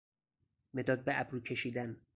مداد 0.73 1.03
به 1.03 1.19
ابرو 1.19 1.39
کشیدن 1.39 2.01